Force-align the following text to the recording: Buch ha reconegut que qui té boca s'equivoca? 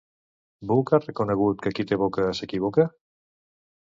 Buch 0.71 0.93
ha 0.97 0.99
reconegut 1.03 1.61
que 1.67 1.73
qui 1.79 1.85
té 1.91 1.99
boca 2.05 2.27
s'equivoca? 2.39 2.87